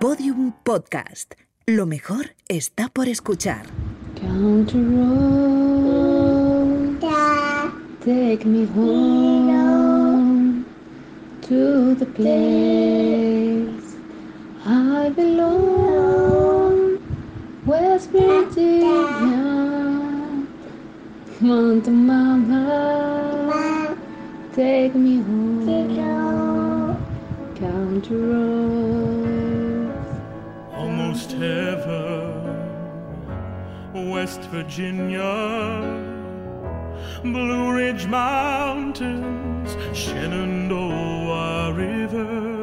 Podium 0.00 0.52
Podcast. 0.62 1.34
Lo 1.66 1.84
mejor 1.84 2.36
está 2.46 2.88
por 2.88 3.08
escuchar. 3.08 3.66
Country 4.14 4.80
road, 4.80 6.30
take 8.04 8.44
me 8.44 8.64
home 8.76 10.64
to 11.42 11.96
the 11.96 12.06
place 12.06 13.96
I 14.64 15.10
belong, 15.16 17.00
West 17.66 18.12
Virginia, 18.12 18.86
Mountain 21.40 22.06
Mama, 22.06 23.96
take 24.54 24.94
me 24.94 25.18
home, 25.22 25.66
country 27.58 28.16
road. 28.16 29.67
Almost 30.78 31.32
heaven, 31.32 32.32
West 34.10 34.40
Virginia, 34.52 35.82
Blue 37.22 37.72
Ridge 37.72 38.06
Mountains, 38.06 39.76
Shenandoah 39.92 41.72
River. 41.74 42.58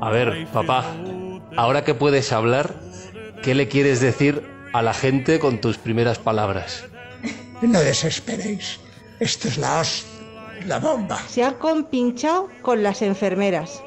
A 0.00 0.10
ver, 0.10 0.46
papá, 0.52 0.84
ahora 1.56 1.84
que 1.84 1.94
puedes 1.94 2.32
hablar, 2.32 2.74
¿qué 3.42 3.54
le 3.54 3.68
quieres 3.68 4.00
decir 4.00 4.42
a 4.72 4.82
la 4.82 4.92
gente 4.92 5.38
con 5.38 5.60
tus 5.60 5.78
primeras 5.78 6.18
palabras? 6.18 6.84
No 7.62 7.80
desesperéis. 7.80 8.78
Esto 9.18 9.48
es 9.48 9.58
la 9.58 9.80
hostia, 9.80 10.66
la 10.66 10.78
bomba. 10.78 11.18
se 11.26 11.42
ha 11.42 11.58
compinchado 11.58 12.48
con 12.62 12.84
las 12.84 13.02
enfermeras. 13.02 13.82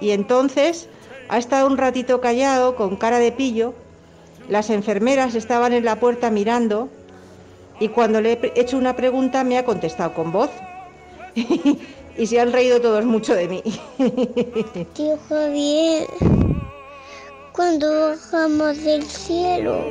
Y 0.00 0.12
entonces 0.12 0.88
ha 1.30 1.38
estado 1.38 1.66
un 1.68 1.78
ratito 1.78 2.20
callado, 2.20 2.74
con 2.74 2.96
cara 2.96 3.18
de 3.18 3.30
pillo. 3.30 3.72
Las 4.48 4.68
enfermeras 4.68 5.36
estaban 5.36 5.72
en 5.72 5.84
la 5.84 6.00
puerta 6.00 6.30
mirando 6.30 6.88
y 7.78 7.88
cuando 7.88 8.20
le 8.20 8.32
he 8.32 8.60
hecho 8.60 8.76
una 8.76 8.96
pregunta 8.96 9.44
me 9.44 9.56
ha 9.56 9.64
contestado 9.64 10.12
con 10.12 10.32
voz. 10.32 10.50
y 12.16 12.26
se 12.26 12.40
han 12.40 12.52
reído 12.52 12.80
todos 12.80 13.04
mucho 13.04 13.34
de 13.34 13.48
mí. 13.48 13.62
Tío 14.94 15.16
Javier, 15.28 16.06
cuando 17.52 18.08
bajamos 18.08 18.82
del 18.82 19.04
cielo. 19.04 19.84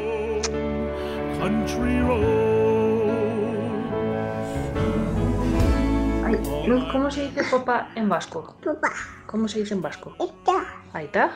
Ay, 6.25 6.37
Luz, 6.67 6.83
¿cómo 6.91 7.09
se 7.09 7.23
dice 7.29 7.43
papá 7.49 7.89
en 7.95 8.09
vasco? 8.09 8.55
papá, 8.63 8.91
¿Cómo 9.25 9.47
se 9.47 9.59
dice 9.59 9.73
en 9.73 9.81
vasco? 9.81 10.13
está, 10.19 10.58
Aita. 10.93 11.31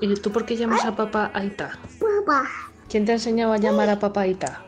¿Y 0.00 0.14
tú 0.14 0.32
por 0.32 0.46
qué 0.46 0.56
llamas 0.56 0.84
a 0.84 0.96
papá 0.96 1.30
Aita? 1.34 1.78
papá, 2.00 2.48
¿Quién 2.88 3.04
te 3.04 3.12
ha 3.12 3.14
enseñado 3.16 3.52
a 3.52 3.58
llamar 3.58 3.88
a 3.90 3.98
papá 3.98 4.22
Aita? 4.22 4.62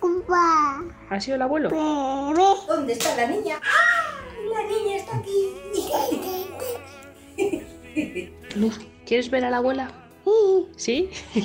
papá, 0.00 0.82
¿Ha 1.10 1.20
sido 1.20 1.36
el 1.36 1.42
abuelo? 1.42 1.70
bebé. 1.70 1.82
¿Dónde 2.66 2.92
está 2.94 3.14
la 3.16 3.26
niña? 3.28 3.56
¡Ah! 3.62 4.14
La 4.52 4.62
niña 4.66 4.96
está 4.96 5.16
aquí. 5.18 5.54
Luz, 8.56 8.80
¿quieres 9.06 9.30
ver 9.30 9.44
a 9.44 9.50
la 9.50 9.58
abuela? 9.58 9.90
¿Sí? 10.76 11.10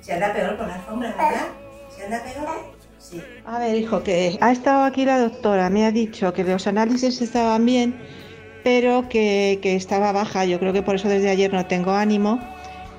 Se 0.00 0.12
anda 0.12 0.32
peor 0.34 0.56
con 0.58 0.68
la 0.68 0.74
alfombra, 0.74 1.08
¿verdad? 1.16 1.46
Se 1.96 2.04
anda 2.04 2.22
peor. 2.22 2.48
Sí. 2.98 3.22
A 3.46 3.58
ver, 3.58 3.76
hijo, 3.76 4.02
que 4.02 4.38
ha 4.40 4.52
estado 4.52 4.84
aquí 4.84 5.04
la 5.04 5.18
doctora, 5.18 5.68
me 5.70 5.84
ha 5.86 5.90
dicho 5.92 6.32
que 6.32 6.44
los 6.44 6.66
análisis 6.66 7.20
estaban 7.22 7.64
bien, 7.66 7.98
pero 8.64 9.08
que, 9.08 9.60
que 9.62 9.76
estaba 9.76 10.10
baja. 10.10 10.44
Yo 10.46 10.58
creo 10.58 10.72
que 10.72 10.82
por 10.82 10.96
eso 10.96 11.08
desde 11.08 11.30
ayer 11.30 11.52
no 11.52 11.66
tengo 11.66 11.92
ánimo 11.92 12.40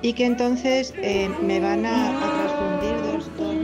y 0.00 0.14
que 0.14 0.24
entonces 0.24 0.94
eh, 1.02 1.28
me 1.42 1.60
van 1.60 1.84
a, 1.84 2.08
a 2.08 2.46
transfundir 2.46 2.94
dos, 3.12 3.36
dos. 3.36 3.56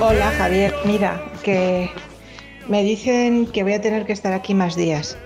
Hola 0.00 0.30
Javier, 0.36 0.74
mira, 0.84 1.20
que 1.42 1.90
me 2.68 2.82
dicen 2.82 3.46
que 3.46 3.62
voy 3.62 3.74
a 3.74 3.80
tener 3.80 4.06
que 4.06 4.12
estar 4.12 4.32
aquí 4.32 4.54
más 4.54 4.76
días, 4.76 5.16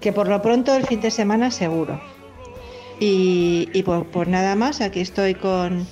que 0.00 0.12
por 0.12 0.28
lo 0.28 0.42
pronto 0.42 0.74
el 0.74 0.86
fin 0.86 1.00
de 1.00 1.10
semana 1.10 1.50
seguro. 1.50 2.00
Y, 2.98 3.68
y 3.72 3.82
por, 3.82 4.06
por 4.06 4.28
nada 4.28 4.54
más, 4.54 4.80
aquí 4.80 5.00
estoy 5.00 5.34
con, 5.34 5.86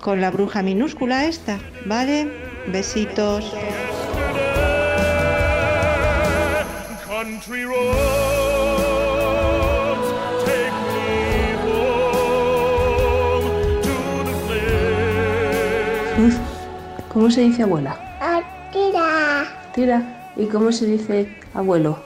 con 0.00 0.20
la 0.20 0.30
bruja 0.30 0.62
minúscula 0.62 1.26
esta, 1.26 1.58
¿vale? 1.86 2.28
Besitos. 2.66 3.54
¿cómo 17.08 17.30
se 17.30 17.42
dice 17.42 17.62
abuela? 17.62 18.09
Atira, 19.80 19.96
Tira. 19.98 20.32
¿Y 20.36 20.46
cómo 20.46 20.72
se 20.72 20.86
dice 20.86 21.26
abuelo? 21.54 21.98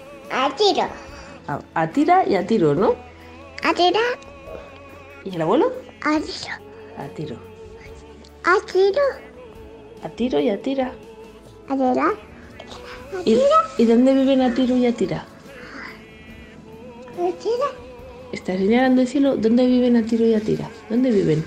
A, 1.49 1.61
a 1.75 1.91
tira 1.91 2.25
y 2.27 2.37
a 2.37 2.47
tiro, 2.47 2.75
¿no? 2.75 2.95
atira, 3.62 4.01
¿Y 5.25 5.35
el 5.35 5.43
abuelo? 5.43 5.73
atiro, 6.03 6.55
A 6.99 7.09
tiro. 7.15 7.37
atiro, 8.45 9.03
A 10.03 10.09
tiro 10.11 10.39
y 10.41 10.49
a 10.51 10.62
tira. 10.62 10.93
atira, 11.69 12.12
¿Y, 13.25 13.39
¿y 13.79 13.85
dónde 13.87 14.15
viven 14.15 14.41
a 14.43 14.55
tiro 14.55 14.77
y 14.77 14.87
a 14.87 14.95
tira? 14.95 15.27
atira, 17.15 17.69
Está 18.33 18.56
señalando 18.56 19.03
el 19.03 19.09
cielo. 19.09 19.37
¿Dónde 19.37 19.67
viven 19.67 19.97
a 19.97 20.03
tiro 20.05 20.25
y 20.27 20.35
a 20.35 20.41
tira? 20.41 20.69
¿Dónde 20.89 21.11
viven? 21.11 21.45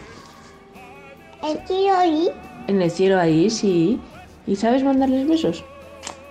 atiro 1.42 2.04
y, 2.06 2.30
En 2.68 2.82
el 2.82 2.92
cielo 2.92 3.18
ahí, 3.20 3.50
sí. 3.50 4.00
¿Y 4.46 4.56
sabes 4.56 4.84
mandarles 4.84 5.28
besos? 5.28 5.64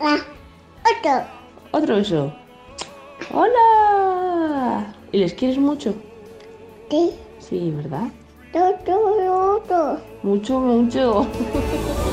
Ah, 0.00 0.18
otro, 0.98 1.26
Otro 1.72 1.96
beso. 1.96 2.32
¡Hola! 3.32 4.94
¿Y 5.12 5.18
les 5.18 5.34
quieres 5.34 5.58
mucho? 5.58 5.94
sí, 6.90 7.12
Sí, 7.38 7.70
¿verdad? 7.70 8.08
Mucho, 10.22 10.58
mucho. 10.60 11.26